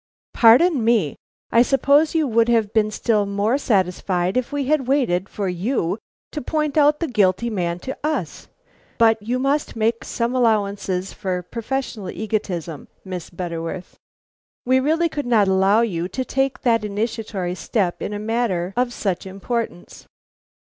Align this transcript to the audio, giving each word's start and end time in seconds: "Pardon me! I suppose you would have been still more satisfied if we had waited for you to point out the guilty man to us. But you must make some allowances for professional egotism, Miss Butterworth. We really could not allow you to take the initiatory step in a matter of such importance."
"Pardon 0.33 0.83
me! 0.83 1.15
I 1.51 1.61
suppose 1.61 2.15
you 2.15 2.27
would 2.27 2.49
have 2.49 2.73
been 2.73 2.89
still 2.89 3.27
more 3.27 3.59
satisfied 3.59 4.35
if 4.35 4.51
we 4.51 4.63
had 4.65 4.87
waited 4.87 5.29
for 5.29 5.47
you 5.47 5.99
to 6.31 6.41
point 6.41 6.75
out 6.75 6.99
the 6.99 7.07
guilty 7.07 7.51
man 7.51 7.77
to 7.81 7.95
us. 8.03 8.47
But 8.97 9.21
you 9.21 9.37
must 9.37 9.75
make 9.75 10.03
some 10.03 10.33
allowances 10.33 11.13
for 11.13 11.43
professional 11.43 12.09
egotism, 12.09 12.87
Miss 13.05 13.29
Butterworth. 13.29 13.95
We 14.65 14.79
really 14.79 15.07
could 15.07 15.27
not 15.27 15.47
allow 15.47 15.81
you 15.81 16.07
to 16.07 16.25
take 16.25 16.61
the 16.61 16.83
initiatory 16.83 17.53
step 17.53 18.01
in 18.01 18.11
a 18.11 18.17
matter 18.17 18.73
of 18.75 18.93
such 18.93 19.27
importance." 19.27 20.07